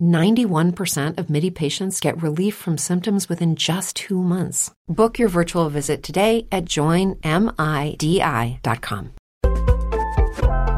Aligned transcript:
91% 0.00 1.18
of 1.18 1.30
MIDI 1.30 1.50
patients 1.50 2.00
get 2.00 2.20
relief 2.22 2.54
from 2.54 2.76
symptoms 2.76 3.28
within 3.28 3.56
just 3.56 3.96
two 3.96 4.22
months. 4.22 4.70
Book 4.88 5.18
your 5.18 5.28
virtual 5.28 5.70
visit 5.70 6.02
today 6.02 6.46
at 6.50 6.66
joinmidi.com. 6.66 7.20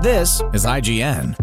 This 0.03 0.43
is 0.53 0.65
IGN. 0.67 1.37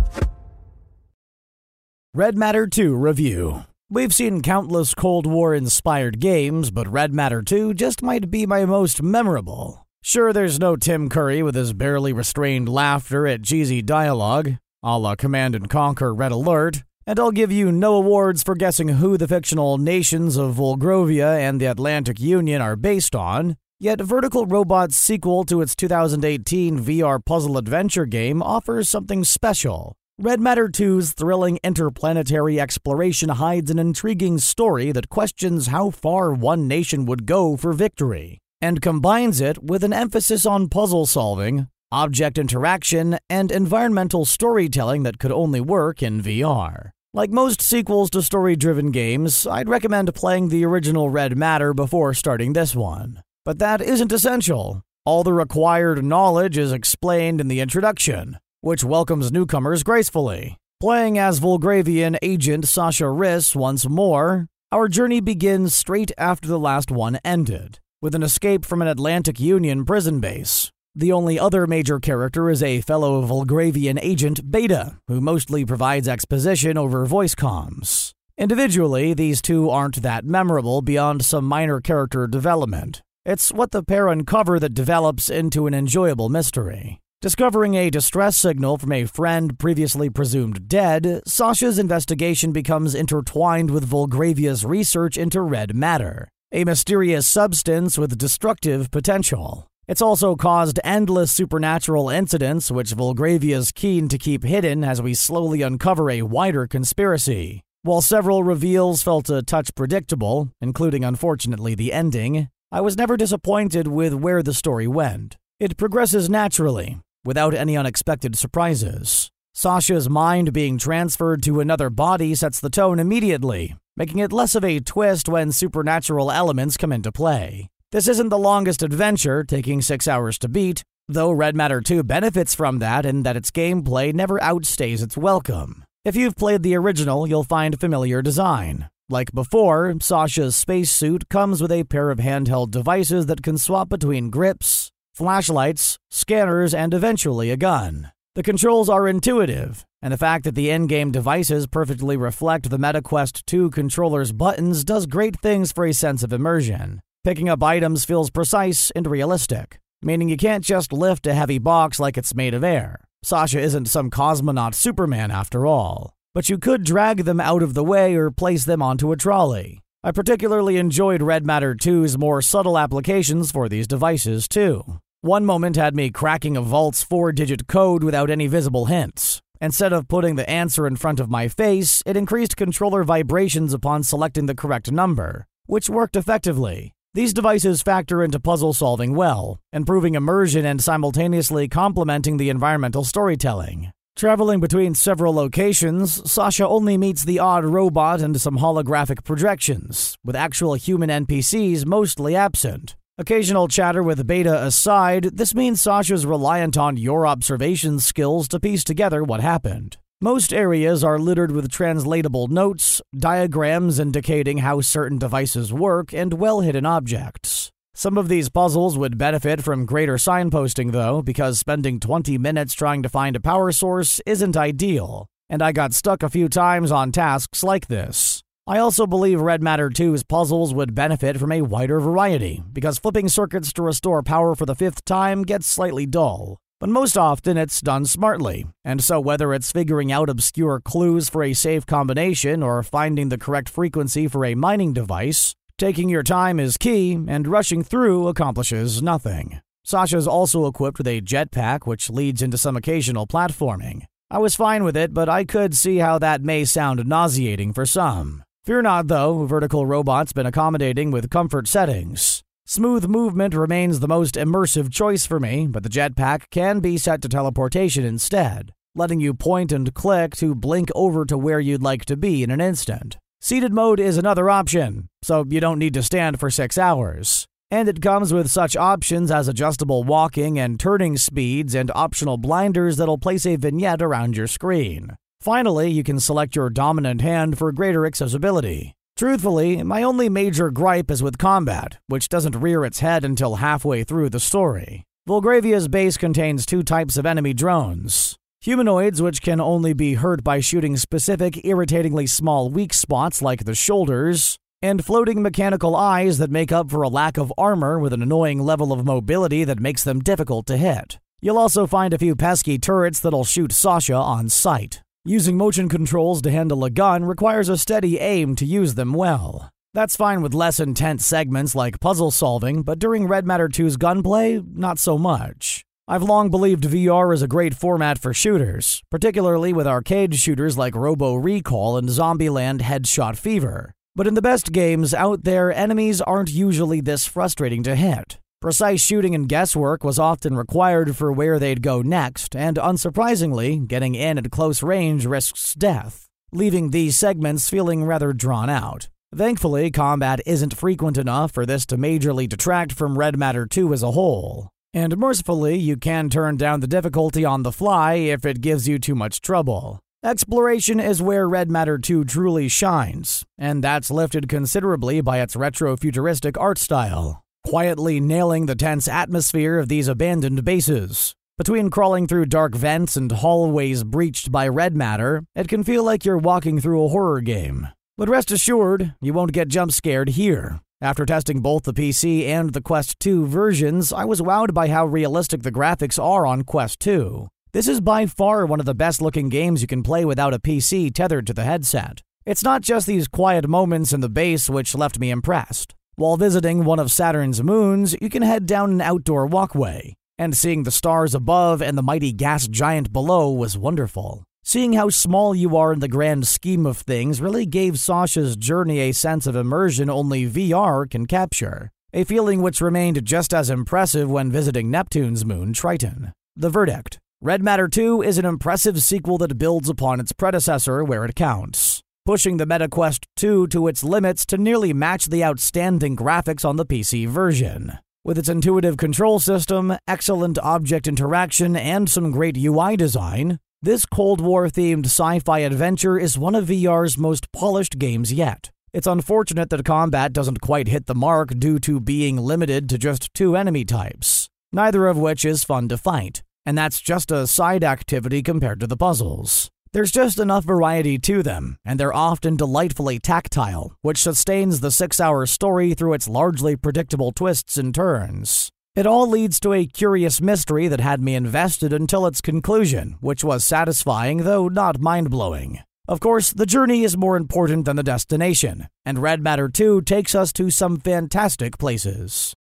Red 2.13 2.37
Matter 2.37 2.67
2 2.67 2.95
Review. 2.95 3.63
We've 3.89 4.13
seen 4.13 4.41
countless 4.41 4.93
Cold 4.93 5.25
War 5.25 5.55
inspired 5.55 6.19
games, 6.19 6.69
but 6.71 6.87
Red 6.87 7.13
Matter 7.13 7.41
2 7.41 7.73
just 7.73 8.03
might 8.03 8.29
be 8.29 8.45
my 8.45 8.65
most 8.65 9.01
memorable. 9.01 9.87
Sure, 10.01 10.33
there's 10.33 10.59
no 10.59 10.75
Tim 10.75 11.07
Curry 11.07 11.41
with 11.41 11.55
his 11.55 11.71
barely 11.73 12.11
restrained 12.11 12.67
laughter 12.67 13.25
at 13.25 13.43
cheesy 13.43 13.81
dialogue, 13.81 14.55
a 14.83 14.97
la 14.97 15.15
Command 15.15 15.55
and 15.55 15.69
Conquer 15.69 16.13
Red 16.13 16.31
Alert, 16.31 16.83
and 17.09 17.19
I'll 17.19 17.31
give 17.31 17.51
you 17.51 17.71
no 17.71 17.95
awards 17.95 18.43
for 18.43 18.53
guessing 18.53 18.87
who 18.87 19.17
the 19.17 19.27
fictional 19.27 19.79
nations 19.79 20.37
of 20.37 20.57
Volgravia 20.57 21.39
and 21.39 21.59
the 21.59 21.65
Atlantic 21.65 22.19
Union 22.19 22.61
are 22.61 22.75
based 22.75 23.15
on. 23.15 23.57
Yet 23.79 23.99
Vertical 23.99 24.45
Robot's 24.45 24.95
sequel 24.95 25.43
to 25.45 25.61
its 25.61 25.75
2018 25.75 26.77
VR 26.77 27.19
puzzle 27.25 27.57
adventure 27.57 28.05
game 28.05 28.43
offers 28.43 28.89
something 28.89 29.23
special. 29.23 29.95
Red 30.19 30.39
Matter 30.39 30.67
2's 30.67 31.13
thrilling 31.13 31.57
interplanetary 31.63 32.59
exploration 32.59 33.29
hides 33.29 33.71
an 33.71 33.79
intriguing 33.79 34.37
story 34.37 34.91
that 34.91 35.09
questions 35.09 35.65
how 35.65 35.89
far 35.89 36.31
one 36.31 36.67
nation 36.67 37.07
would 37.07 37.25
go 37.25 37.57
for 37.57 37.73
victory, 37.73 38.37
and 38.61 38.83
combines 38.83 39.41
it 39.41 39.63
with 39.63 39.83
an 39.83 39.93
emphasis 39.93 40.45
on 40.45 40.69
puzzle 40.69 41.07
solving, 41.07 41.69
object 41.91 42.37
interaction, 42.37 43.17
and 43.31 43.51
environmental 43.51 44.25
storytelling 44.25 45.01
that 45.01 45.17
could 45.17 45.31
only 45.31 45.59
work 45.59 46.03
in 46.03 46.21
VR. 46.21 46.91
Like 47.11 47.31
most 47.31 47.59
sequels 47.59 48.11
to 48.11 48.21
story 48.21 48.55
driven 48.55 48.91
games, 48.91 49.47
I'd 49.47 49.67
recommend 49.67 50.13
playing 50.13 50.49
the 50.49 50.63
original 50.63 51.09
Red 51.09 51.35
Matter 51.35 51.73
before 51.73 52.13
starting 52.13 52.53
this 52.53 52.75
one. 52.75 53.23
But 53.43 53.57
that 53.57 53.81
isn't 53.81 54.11
essential. 54.11 54.83
All 55.05 55.23
the 55.23 55.33
required 55.33 56.05
knowledge 56.05 56.55
is 56.55 56.71
explained 56.71 57.41
in 57.41 57.47
the 57.47 57.61
introduction, 57.61 58.37
which 58.61 58.83
welcomes 58.83 59.31
newcomers 59.31 59.81
gracefully. 59.81 60.57
Playing 60.79 61.17
as 61.17 61.39
Volgravian 61.39 62.15
agent 62.21 62.67
Sasha 62.67 63.05
Riss 63.05 63.55
once 63.55 63.89
more, 63.89 64.45
our 64.71 64.87
journey 64.87 65.19
begins 65.19 65.73
straight 65.73 66.11
after 66.15 66.47
the 66.47 66.59
last 66.59 66.91
one 66.91 67.17
ended, 67.25 67.79
with 68.03 68.13
an 68.13 68.21
escape 68.21 68.63
from 68.63 68.83
an 68.83 68.87
Atlantic 68.87 69.39
Union 69.39 69.83
prison 69.83 70.19
base. 70.19 70.71
The 70.99 71.13
only 71.13 71.39
other 71.39 71.65
major 71.65 71.97
character 71.97 72.49
is 72.49 72.61
a 72.61 72.81
fellow 72.81 73.25
Volgravian 73.25 73.97
agent, 74.01 74.51
Beta, 74.51 74.97
who 75.07 75.21
mostly 75.21 75.63
provides 75.63 76.09
exposition 76.09 76.77
over 76.77 77.05
voice 77.05 77.35
comms. 77.35 78.11
Individually, 78.37 79.13
these 79.13 79.41
two 79.41 79.69
aren't 79.69 80.01
that 80.01 80.25
memorable 80.25 80.81
beyond 80.81 81.23
some 81.23 81.45
minor 81.45 81.79
character 81.79 82.27
development. 82.27 83.01
It's 83.23 83.53
what 83.53 83.71
the 83.71 83.81
pair 83.81 84.09
uncover 84.09 84.59
that 84.59 84.73
develops 84.73 85.29
into 85.29 85.67
an 85.67 85.73
enjoyable 85.73 86.27
mystery. 86.27 86.99
Discovering 87.21 87.75
a 87.75 87.89
distress 87.89 88.35
signal 88.35 88.77
from 88.77 88.91
a 88.91 89.05
friend 89.05 89.57
previously 89.57 90.09
presumed 90.09 90.67
dead, 90.67 91.21
Sasha's 91.25 91.79
investigation 91.79 92.51
becomes 92.51 92.93
intertwined 92.93 93.71
with 93.71 93.89
Volgravia's 93.89 94.65
research 94.65 95.15
into 95.15 95.39
red 95.39 95.73
matter, 95.73 96.27
a 96.51 96.65
mysterious 96.65 97.25
substance 97.25 97.97
with 97.97 98.17
destructive 98.17 98.91
potential. 98.91 99.68
It's 99.89 100.03
also 100.03 100.35
caused 100.35 100.79
endless 100.83 101.31
supernatural 101.31 102.11
incidents, 102.11 102.69
which 102.69 102.93
Volgravia's 102.95 103.71
keen 103.71 104.07
to 104.09 104.19
keep 104.19 104.43
hidden 104.43 104.83
as 104.83 105.01
we 105.01 105.15
slowly 105.15 105.63
uncover 105.63 106.11
a 106.11 106.21
wider 106.21 106.67
conspiracy. 106.67 107.63
While 107.81 108.01
several 108.01 108.43
reveals 108.43 109.01
felt 109.01 109.31
a 109.31 109.41
touch 109.41 109.73
predictable, 109.73 110.51
including 110.61 111.03
unfortunately 111.03 111.73
the 111.73 111.91
ending, 111.91 112.49
I 112.71 112.81
was 112.81 112.97
never 112.97 113.17
disappointed 113.17 113.87
with 113.87 114.13
where 114.13 114.43
the 114.43 114.53
story 114.53 114.85
went. 114.85 115.37
It 115.59 115.75
progresses 115.75 116.29
naturally, 116.29 116.99
without 117.25 117.55
any 117.55 117.75
unexpected 117.75 118.37
surprises. 118.37 119.31
Sasha's 119.55 120.07
mind 120.07 120.53
being 120.53 120.77
transferred 120.77 121.41
to 121.41 121.61
another 121.61 121.89
body 121.89 122.35
sets 122.35 122.59
the 122.59 122.69
tone 122.69 122.99
immediately, 122.99 123.75
making 123.97 124.19
it 124.19 124.31
less 124.31 124.53
of 124.53 124.63
a 124.63 124.81
twist 124.81 125.27
when 125.27 125.51
supernatural 125.51 126.29
elements 126.31 126.77
come 126.77 126.91
into 126.91 127.11
play. 127.11 127.69
This 127.91 128.07
isn't 128.07 128.29
the 128.29 128.37
longest 128.37 128.83
adventure, 128.83 129.43
taking 129.43 129.81
six 129.81 130.07
hours 130.07 130.37
to 130.39 130.47
beat, 130.47 130.83
though 131.07 131.31
Red 131.31 131.55
Matter 131.55 131.81
2 131.81 132.03
benefits 132.03 132.53
from 132.53 132.77
that 132.77 133.03
in 133.03 133.23
that 133.23 133.35
its 133.35 133.49
gameplay 133.49 134.13
never 134.13 134.37
outstays 134.41 135.01
its 135.01 135.17
welcome. 135.17 135.83
If 136.05 136.15
you've 136.15 136.35
played 136.35 136.61
the 136.61 136.75
original, 136.75 137.25
you'll 137.25 137.43
find 137.43 137.79
familiar 137.79 138.21
design. 138.21 138.89
Like 139.09 139.31
before, 139.31 139.95
Sasha's 140.01 140.55
spacesuit 140.55 141.29
comes 141.29 141.63
with 141.63 141.71
a 141.71 141.83
pair 141.83 142.11
of 142.11 142.19
handheld 142.19 142.69
devices 142.69 143.25
that 143.25 143.41
can 143.41 143.57
swap 143.57 143.89
between 143.89 144.29
grips, 144.29 144.91
flashlights, 145.15 145.97
scanners, 146.11 146.75
and 146.75 146.93
eventually 146.93 147.49
a 147.49 147.57
gun. 147.57 148.11
The 148.35 148.43
controls 148.43 148.87
are 148.87 149.07
intuitive, 149.07 149.83
and 149.99 150.13
the 150.13 150.17
fact 150.17 150.43
that 150.43 150.53
the 150.53 150.69
in 150.69 150.85
game 150.85 151.09
devices 151.09 151.65
perfectly 151.65 152.17
reflect 152.17 152.69
the 152.69 152.77
MetaQuest 152.77 153.47
2 153.47 153.71
controller's 153.71 154.31
buttons 154.31 154.83
does 154.83 155.07
great 155.07 155.39
things 155.41 155.71
for 155.71 155.87
a 155.87 155.93
sense 155.93 156.21
of 156.21 156.31
immersion. 156.31 157.01
Picking 157.23 157.49
up 157.49 157.61
items 157.61 158.05
feels 158.05 158.29
precise 158.29 158.91
and 158.91 159.05
realistic, 159.07 159.79
meaning 160.01 160.29
you 160.29 160.37
can't 160.37 160.63
just 160.63 160.93
lift 160.93 161.27
a 161.27 161.33
heavy 161.33 161.57
box 161.57 161.99
like 161.99 162.17
it's 162.17 162.33
made 162.35 162.53
of 162.53 162.63
air. 162.63 163.01
Sasha 163.23 163.59
isn't 163.59 163.87
some 163.87 164.09
cosmonaut 164.09 164.73
Superman 164.73 165.29
after 165.29 165.65
all 165.65 166.13
but 166.35 166.47
you 166.47 166.57
could 166.57 166.83
drag 166.83 167.25
them 167.25 167.39
out 167.39 167.63
of 167.63 167.73
the 167.73 167.83
way 167.83 168.15
or 168.15 168.31
place 168.31 168.65
them 168.65 168.81
onto 168.81 169.11
a 169.11 169.17
trolley. 169.17 169.81
I 170.03 170.11
particularly 170.11 170.77
enjoyed 170.77 171.21
Red 171.21 171.45
Matter 171.45 171.75
2's 171.75 172.17
more 172.17 172.41
subtle 172.41 172.77
applications 172.77 173.51
for 173.51 173.67
these 173.67 173.87
devices, 173.87 174.47
too. 174.47 174.99
One 175.21 175.45
moment 175.45 175.75
had 175.75 175.95
me 175.95 176.09
cracking 176.11 176.55
a 176.55 176.61
vault's 176.61 177.03
four 177.03 177.31
digit 177.31 177.67
code 177.67 178.03
without 178.03 178.29
any 178.29 178.47
visible 178.47 178.85
hints. 178.85 179.41
Instead 179.59 179.91
of 179.91 180.07
putting 180.07 180.35
the 180.35 180.49
answer 180.49 180.87
in 180.87 180.95
front 180.95 181.19
of 181.19 181.29
my 181.29 181.49
face, 181.49 182.01
it 182.05 182.15
increased 182.15 182.55
controller 182.55 183.03
vibrations 183.03 183.73
upon 183.73 184.03
selecting 184.03 184.45
the 184.45 184.55
correct 184.55 184.89
number, 184.89 185.45
which 185.65 185.89
worked 185.89 186.15
effectively. 186.15 186.93
These 187.15 187.33
devices 187.33 187.81
factor 187.81 188.23
into 188.23 188.39
puzzle 188.39 188.71
solving 188.71 189.15
well, 189.15 189.59
improving 189.73 190.13
immersion 190.13 190.63
and 190.63 190.79
simultaneously 190.79 191.67
complementing 191.67 192.37
the 192.37 192.51
environmental 192.51 193.03
storytelling. 193.03 193.91
Traveling 194.15 194.59
between 194.59 194.93
several 194.93 195.33
locations, 195.33 196.31
Sasha 196.31 196.67
only 196.67 196.99
meets 196.99 197.23
the 197.23 197.39
odd 197.39 197.65
robot 197.65 198.21
and 198.21 198.39
some 198.39 198.59
holographic 198.59 199.23
projections, 199.23 200.17
with 200.23 200.35
actual 200.35 200.75
human 200.75 201.09
NPCs 201.09 201.83
mostly 201.83 202.35
absent. 202.35 202.95
Occasional 203.17 203.67
chatter 203.67 204.03
with 204.03 204.27
Beta 204.27 204.63
aside, 204.63 205.31
this 205.33 205.55
means 205.55 205.81
Sasha's 205.81 206.27
reliant 206.27 206.77
on 206.77 206.95
your 206.95 207.25
observation 207.25 207.99
skills 207.99 208.47
to 208.49 208.59
piece 208.59 208.83
together 208.83 209.23
what 209.23 209.39
happened. 209.39 209.97
Most 210.21 210.51
areas 210.51 211.01
are 211.01 211.17
littered 211.17 211.51
with 211.51 211.71
translatable 211.71 212.49
notes, 212.49 213.01
diagrams 213.17 213.99
indicating 213.99 214.57
how 214.57 214.81
certain 214.81 215.17
devices 215.17 215.71
work, 215.71 216.13
and 216.13 216.33
well 216.33 216.59
hidden 216.59 216.85
objects. 216.85 217.71
Some 217.95 218.17
of 218.17 218.27
these 218.27 218.49
puzzles 218.49 218.97
would 218.97 219.17
benefit 219.17 219.63
from 219.63 219.85
greater 219.85 220.15
signposting, 220.15 220.91
though, 220.91 221.21
because 221.21 221.57
spending 221.57 222.01
20 222.01 222.37
minutes 222.37 222.73
trying 222.73 223.01
to 223.01 223.07
find 223.07 223.37
a 223.37 223.39
power 223.39 223.71
source 223.71 224.19
isn't 224.25 224.57
ideal, 224.57 225.25
and 225.49 225.61
I 225.61 225.71
got 225.71 225.93
stuck 225.93 226.21
a 226.21 226.29
few 226.29 226.49
times 226.49 226.91
on 226.91 227.13
tasks 227.13 227.63
like 227.63 227.87
this. 227.87 228.43
I 228.67 228.77
also 228.77 229.07
believe 229.07 229.39
Red 229.39 229.63
Matter 229.63 229.89
2's 229.89 230.23
puzzles 230.23 230.73
would 230.73 230.93
benefit 230.93 231.37
from 231.37 231.53
a 231.53 231.61
wider 231.61 232.01
variety, 232.01 232.61
because 232.73 232.99
flipping 232.99 233.29
circuits 233.29 233.71
to 233.71 233.83
restore 233.83 234.21
power 234.21 234.53
for 234.53 234.65
the 234.65 234.75
fifth 234.75 235.05
time 235.05 235.43
gets 235.43 235.65
slightly 235.65 236.05
dull. 236.05 236.57
But 236.79 236.89
most 236.89 237.17
often 237.17 237.57
it's 237.57 237.81
done 237.81 238.05
smartly, 238.05 238.65
and 238.85 239.03
so 239.03 239.19
whether 239.19 239.53
it's 239.53 239.69
figuring 239.71 240.13
out 240.13 240.29
obscure 240.29 240.79
clues 240.79 241.27
for 241.27 241.43
a 241.43 241.53
safe 241.53 241.85
combination 241.85 242.63
or 242.63 242.83
finding 242.83 243.27
the 243.27 243.37
correct 243.37 243.67
frequency 243.67 244.29
for 244.29 244.45
a 244.45 244.55
mining 244.55 244.93
device, 244.93 245.55
taking 245.77 246.07
your 246.07 246.23
time 246.23 246.57
is 246.57 246.77
key, 246.77 247.19
and 247.27 247.49
rushing 247.49 247.83
through 247.83 248.29
accomplishes 248.29 249.01
nothing. 249.03 249.59
Sasha's 249.83 250.27
also 250.27 250.67
equipped 250.67 250.99
with 250.99 251.07
a 251.07 251.19
jetpack, 251.19 251.85
which 251.85 252.09
leads 252.09 252.41
into 252.41 252.57
some 252.57 252.77
occasional 252.77 253.27
platforming. 253.27 254.03
I 254.31 254.37
was 254.37 254.55
fine 254.55 254.85
with 254.85 254.95
it, 254.95 255.13
but 255.13 255.27
I 255.27 255.43
could 255.43 255.75
see 255.75 255.97
how 255.97 256.17
that 256.19 256.41
may 256.41 256.63
sound 256.63 257.05
nauseating 257.05 257.73
for 257.73 257.85
some. 257.85 258.43
Fear 258.63 258.83
not, 258.83 259.07
though, 259.07 259.45
Vertical 259.45 259.85
Robot's 259.85 260.31
been 260.31 260.45
accommodating 260.45 261.11
with 261.11 261.29
comfort 261.29 261.67
settings. 261.67 262.41
Smooth 262.71 263.07
movement 263.07 263.55
remains 263.55 263.99
the 263.99 264.07
most 264.07 264.35
immersive 264.35 264.91
choice 264.91 265.25
for 265.25 265.39
me, 265.39 265.65
but 265.65 265.81
the 265.81 265.89
jetpack 265.89 266.51
can 266.51 266.81
be 266.81 266.99
set 266.99 267.19
to 267.23 267.27
teleportation 267.27 268.05
instead, 268.05 268.73
letting 268.93 269.19
you 269.19 269.33
point 269.33 269.71
and 269.71 269.91
click 269.95 270.35
to 270.35 270.53
blink 270.53 270.91
over 270.93 271.25
to 271.25 271.35
where 271.35 271.59
you'd 271.59 271.81
like 271.81 272.05
to 272.05 272.15
be 272.15 272.43
in 272.43 272.51
an 272.51 272.61
instant. 272.61 273.17
Seated 273.41 273.73
mode 273.73 273.99
is 273.99 274.19
another 274.19 274.51
option, 274.51 275.09
so 275.23 275.43
you 275.49 275.59
don't 275.59 275.79
need 275.79 275.95
to 275.95 276.03
stand 276.03 276.39
for 276.39 276.51
six 276.51 276.77
hours. 276.77 277.47
And 277.71 277.89
it 277.89 278.03
comes 278.03 278.31
with 278.31 278.51
such 278.51 278.77
options 278.77 279.31
as 279.31 279.47
adjustable 279.47 280.03
walking 280.03 280.59
and 280.59 280.79
turning 280.79 281.17
speeds 281.17 281.73
and 281.73 281.89
optional 281.95 282.37
blinders 282.37 282.97
that'll 282.97 283.17
place 283.17 283.47
a 283.47 283.55
vignette 283.55 284.03
around 284.03 284.37
your 284.37 284.45
screen. 284.45 285.15
Finally, 285.41 285.89
you 285.89 286.03
can 286.03 286.19
select 286.19 286.55
your 286.55 286.69
dominant 286.69 287.21
hand 287.21 287.57
for 287.57 287.71
greater 287.71 288.05
accessibility. 288.05 288.93
Truthfully, 289.19 289.83
my 289.83 290.01
only 290.01 290.29
major 290.29 290.71
gripe 290.71 291.11
is 291.11 291.21
with 291.21 291.37
combat, 291.37 291.97
which 292.07 292.29
doesn't 292.29 292.55
rear 292.55 292.85
its 292.85 293.01
head 293.01 293.25
until 293.25 293.55
halfway 293.55 294.05
through 294.05 294.29
the 294.29 294.39
story. 294.39 295.03
Volgravia's 295.27 295.89
base 295.89 296.15
contains 296.15 296.65
two 296.65 296.83
types 296.83 297.17
of 297.17 297.25
enemy 297.25 297.53
drones 297.53 298.37
humanoids, 298.61 299.21
which 299.21 299.41
can 299.41 299.59
only 299.59 299.91
be 299.91 300.13
hurt 300.13 300.41
by 300.41 300.61
shooting 300.61 300.95
specific, 300.95 301.65
irritatingly 301.65 302.27
small 302.27 302.69
weak 302.69 302.93
spots 302.93 303.41
like 303.41 303.65
the 303.65 303.75
shoulders, 303.75 304.57
and 304.81 305.03
floating 305.03 305.41
mechanical 305.41 305.97
eyes 305.97 306.37
that 306.37 306.49
make 306.49 306.71
up 306.71 306.89
for 306.89 307.01
a 307.01 307.09
lack 307.09 307.37
of 307.37 307.51
armor 307.57 307.99
with 307.99 308.13
an 308.13 308.21
annoying 308.21 308.61
level 308.61 308.93
of 308.93 309.05
mobility 309.05 309.65
that 309.65 309.81
makes 309.81 310.05
them 310.05 310.21
difficult 310.21 310.65
to 310.65 310.77
hit. 310.77 311.19
You'll 311.41 311.57
also 311.57 311.85
find 311.85 312.13
a 312.13 312.17
few 312.17 312.37
pesky 312.37 312.77
turrets 312.79 313.19
that'll 313.19 313.43
shoot 313.43 313.73
Sasha 313.73 314.15
on 314.15 314.47
sight. 314.47 315.01
Using 315.25 315.57
motion 315.57 315.89
controls 315.89 316.41
to 316.43 316.49
handle 316.49 316.85
a 316.85 316.89
gun 316.89 317.25
requires 317.25 317.67
a 317.67 317.77
steady 317.77 318.19
aim 318.19 318.55
to 318.55 318.65
use 318.65 318.95
them 318.95 319.13
well. 319.13 319.69
That's 319.93 320.15
fine 320.15 320.41
with 320.41 320.53
less 320.53 320.79
intense 320.79 321.25
segments 321.25 321.75
like 321.75 321.99
puzzle 321.99 322.31
solving, 322.31 322.83
but 322.83 322.99
during 322.99 323.27
Red 323.27 323.45
Matter 323.45 323.67
2's 323.67 323.97
gunplay, 323.97 324.61
not 324.73 324.97
so 324.97 325.17
much. 325.17 325.83
I've 326.07 326.23
long 326.23 326.49
believed 326.49 326.85
VR 326.85 327.33
is 327.33 327.41
a 327.41 327.49
great 327.49 327.73
format 327.73 328.17
for 328.17 328.33
shooters, 328.33 329.03
particularly 329.11 329.73
with 329.73 329.85
arcade 329.85 330.35
shooters 330.35 330.77
like 330.77 330.95
Robo 330.95 331.35
Recall 331.35 331.97
and 331.97 332.07
Zombieland 332.07 332.79
Headshot 332.79 333.35
Fever. 333.35 333.93
But 334.15 334.25
in 334.25 334.35
the 334.35 334.41
best 334.41 334.71
games 334.71 335.13
out 335.13 335.43
there, 335.43 335.69
enemies 335.69 336.21
aren't 336.21 336.49
usually 336.49 337.01
this 337.01 337.25
frustrating 337.25 337.83
to 337.83 337.97
hit. 337.97 338.39
Precise 338.61 338.99
shooting 338.99 339.33
and 339.33 339.47
guesswork 339.47 340.03
was 340.03 340.19
often 340.19 340.57
required 340.57 341.15
for 341.15 341.31
where 341.31 341.59
they'd 341.59 341.81
go 341.81 342.01
next, 342.01 342.57
and 342.57 342.75
unsurprisingly, 342.75 343.87
getting 343.87 344.15
in 344.15 344.37
at 344.37 344.51
close 344.51 344.83
range 344.83 345.25
risks 345.25 345.73
death, 345.75 346.25
leaving 346.51 346.89
these 346.89 347.15
segments 347.15 347.69
feeling 347.69 348.03
rather 348.03 348.33
drawn 348.33 348.69
out. 348.69 349.07
Thankfully, 349.33 349.89
combat 349.91 350.41
isn't 350.45 350.75
frequent 350.75 351.17
enough 351.17 351.53
for 351.53 351.65
this 351.65 351.85
to 351.85 351.97
majorly 351.97 352.49
detract 352.49 352.91
from 352.91 353.17
Red 353.17 353.39
Matter 353.39 353.65
2 353.65 353.93
as 353.93 354.03
a 354.03 354.11
whole. 354.11 354.67
And 354.93 355.17
mercifully, 355.17 355.77
you 355.77 355.95
can 355.95 356.29
turn 356.29 356.57
down 356.57 356.81
the 356.81 356.87
difficulty 356.87 357.45
on 357.45 357.63
the 357.63 357.71
fly 357.71 358.15
if 358.15 358.45
it 358.45 358.59
gives 358.59 358.89
you 358.89 358.99
too 358.99 359.15
much 359.15 359.39
trouble. 359.39 360.01
Exploration 360.21 360.99
is 360.99 361.21
where 361.21 361.47
Red 361.47 361.71
Matter 361.71 361.97
2 361.97 362.25
truly 362.25 362.67
shines, 362.67 363.45
and 363.57 363.81
that's 363.81 364.11
lifted 364.11 364.49
considerably 364.49 365.21
by 365.21 365.39
its 365.39 365.55
retro 365.55 365.95
futuristic 365.95 366.57
art 366.57 366.77
style, 366.77 367.41
quietly 367.69 368.19
nailing 368.19 368.65
the 368.65 368.73
tense 368.73 369.07
atmosphere 369.07 369.77
of 369.77 369.87
these 369.87 370.07
abandoned 370.07 370.65
bases. 370.65 371.35
Between 371.55 371.91
crawling 371.91 372.25
through 372.25 372.47
dark 372.47 372.73
vents 372.73 373.15
and 373.15 373.31
hallways 373.31 374.03
breached 374.03 374.51
by 374.51 374.67
red 374.67 374.95
matter, 374.95 375.43
it 375.53 375.67
can 375.67 375.83
feel 375.83 376.03
like 376.03 376.25
you're 376.25 376.39
walking 376.39 376.79
through 376.79 377.05
a 377.05 377.09
horror 377.09 377.41
game. 377.41 377.89
But 378.17 378.27
rest 378.27 378.49
assured, 378.49 379.13
you 379.21 379.33
won't 379.33 379.51
get 379.51 379.67
jump 379.67 379.91
scared 379.91 380.29
here. 380.29 380.79
After 380.99 381.27
testing 381.27 381.61
both 381.61 381.83
the 381.83 381.93
PC 381.93 382.47
and 382.47 382.73
the 382.73 382.81
Quest 382.81 383.19
2 383.19 383.45
versions, 383.45 384.11
I 384.11 384.25
was 384.25 384.41
wowed 384.41 384.73
by 384.73 384.87
how 384.87 385.05
realistic 385.05 385.61
the 385.61 385.71
graphics 385.71 386.17
are 386.17 386.47
on 386.47 386.63
Quest 386.63 386.99
2. 387.01 387.49
This 387.71 387.87
is 387.87 388.01
by 388.01 388.25
far 388.25 388.65
one 388.65 388.79
of 388.79 388.87
the 388.87 388.95
best 388.95 389.21
looking 389.21 389.47
games 389.47 389.83
you 389.83 389.87
can 389.87 390.01
play 390.01 390.25
without 390.25 390.55
a 390.55 390.59
PC 390.59 391.13
tethered 391.13 391.45
to 391.45 391.53
the 391.53 391.65
headset. 391.65 392.23
It's 392.47 392.63
not 392.63 392.81
just 392.81 393.05
these 393.05 393.27
quiet 393.27 393.69
moments 393.69 394.11
in 394.11 394.21
the 394.21 394.27
base 394.27 394.71
which 394.71 394.95
left 394.95 395.19
me 395.19 395.29
impressed. 395.29 395.93
While 396.19 396.35
visiting 396.35 396.83
one 396.83 396.99
of 396.99 397.13
Saturn's 397.13 397.63
moons, 397.63 398.13
you 398.21 398.27
can 398.27 398.41
head 398.41 398.65
down 398.65 398.91
an 398.91 398.99
outdoor 398.99 399.45
walkway, 399.45 400.17
and 400.37 400.53
seeing 400.53 400.83
the 400.83 400.91
stars 400.91 401.33
above 401.33 401.81
and 401.81 401.97
the 401.97 402.03
mighty 402.03 402.33
gas 402.33 402.67
giant 402.67 403.13
below 403.13 403.49
was 403.49 403.77
wonderful. 403.77 404.43
Seeing 404.61 404.91
how 404.91 405.07
small 405.07 405.55
you 405.55 405.77
are 405.77 405.93
in 405.93 406.01
the 406.01 406.09
grand 406.09 406.45
scheme 406.45 406.85
of 406.85 406.97
things 406.97 407.39
really 407.39 407.65
gave 407.65 408.01
Sasha's 408.01 408.57
journey 408.57 408.99
a 408.99 409.13
sense 409.13 409.47
of 409.47 409.55
immersion 409.55 410.09
only 410.09 410.45
VR 410.45 411.09
can 411.09 411.25
capture, 411.25 411.89
a 412.13 412.25
feeling 412.25 412.61
which 412.61 412.81
remained 412.81 413.23
just 413.23 413.53
as 413.53 413.69
impressive 413.69 414.29
when 414.29 414.51
visiting 414.51 414.91
Neptune's 414.91 415.45
moon, 415.45 415.71
Triton. 415.71 416.33
The 416.53 416.69
verdict 416.69 417.17
Red 417.39 417.63
Matter 417.63 417.87
2 417.87 418.23
is 418.23 418.37
an 418.37 418.43
impressive 418.43 419.01
sequel 419.01 419.37
that 419.37 419.57
builds 419.57 419.87
upon 419.87 420.19
its 420.19 420.33
predecessor 420.33 421.01
where 421.01 421.23
it 421.23 421.37
counts, 421.37 422.03
pushing 422.29 422.57
the 422.57 422.67
MetaQuest 422.67 423.25
2 423.37 423.65
to 423.65 423.87
its 423.87 424.03
limits 424.03 424.45
to 424.45 424.55
nearly 424.55 424.93
match 424.93 425.25
the 425.25 425.43
outstanding 425.43 426.15
graphics 426.15 426.63
on 426.63 426.75
the 426.75 426.85
PC 426.85 427.27
version. 427.27 427.97
With 428.23 428.37
its 428.37 428.47
intuitive 428.47 428.97
control 428.97 429.39
system, 429.39 429.97
excellent 430.07 430.59
object 430.59 431.07
interaction, 431.07 431.75
and 431.75 432.07
some 432.07 432.29
great 432.29 432.55
UI 432.55 432.95
design, 432.95 433.57
this 433.81 434.05
Cold 434.05 434.41
War 434.41 434.67
themed 434.67 435.07
sci 435.07 435.39
fi 435.39 435.57
adventure 435.61 436.19
is 436.19 436.37
one 436.37 436.53
of 436.53 436.67
VR's 436.67 437.17
most 437.17 437.51
polished 437.51 437.97
games 437.97 438.31
yet. 438.31 438.69
It's 438.93 439.07
unfortunate 439.07 439.71
that 439.71 439.83
combat 439.83 440.31
doesn't 440.31 440.61
quite 440.61 440.87
hit 440.87 441.07
the 441.07 441.15
mark 441.15 441.57
due 441.57 441.79
to 441.79 441.99
being 441.99 442.37
limited 442.37 442.89
to 442.89 442.99
just 442.99 443.33
two 443.33 443.55
enemy 443.55 443.85
types, 443.85 444.51
neither 444.71 445.07
of 445.07 445.17
which 445.17 445.43
is 445.43 445.63
fun 445.63 445.87
to 445.87 445.97
fight 445.97 446.43
and 446.69 446.77
that's 446.77 447.01
just 447.01 447.31
a 447.31 447.47
side 447.47 447.83
activity 447.83 448.43
compared 448.43 448.79
to 448.79 448.85
the 448.85 448.95
puzzles. 448.95 449.71
There's 449.91 450.11
just 450.11 450.37
enough 450.37 450.65
variety 450.65 451.17
to 451.17 451.41
them, 451.41 451.77
and 451.83 451.99
they're 451.99 452.13
often 452.13 452.55
delightfully 452.55 453.17
tactile, 453.17 453.95
which 454.03 454.21
sustains 454.21 454.81
the 454.81 454.91
six 454.91 455.19
hour 455.19 455.47
story 455.47 455.95
through 455.95 456.13
its 456.13 456.27
largely 456.29 456.75
predictable 456.75 457.31
twists 457.31 457.75
and 457.75 457.93
turns. 457.93 458.69
It 458.95 459.07
all 459.07 459.27
leads 459.27 459.59
to 459.61 459.73
a 459.73 459.87
curious 459.87 460.41
mystery 460.41 460.87
that 460.89 460.99
had 460.99 461.21
me 461.21 461.33
invested 461.33 461.91
until 461.91 462.27
its 462.27 462.39
conclusion, 462.39 463.17
which 463.19 463.43
was 463.43 463.63
satisfying 463.63 464.43
though 464.43 464.67
not 464.67 464.99
mind 464.99 465.31
blowing. 465.31 465.79
Of 466.07 466.19
course, 466.19 466.53
the 466.53 466.67
journey 466.67 467.03
is 467.03 467.17
more 467.17 467.35
important 467.35 467.85
than 467.85 467.95
the 467.95 468.03
destination, 468.03 468.89
and 469.05 469.17
Red 469.17 469.41
Matter 469.41 469.69
2 469.69 470.01
takes 470.01 470.35
us 470.35 470.53
to 470.53 470.69
some 470.69 470.97
fantastic 470.97 471.79
places. 471.79 472.53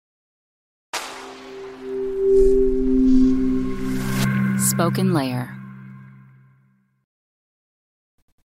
SpokenLayer. 4.73 5.58